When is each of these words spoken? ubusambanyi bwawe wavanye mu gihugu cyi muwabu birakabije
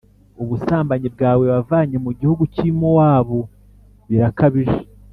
ubusambanyi 0.41 1.07
bwawe 1.15 1.45
wavanye 1.53 1.97
mu 2.05 2.11
gihugu 2.19 2.43
cyi 2.53 2.69
muwabu 2.79 3.39
birakabije 4.09 4.81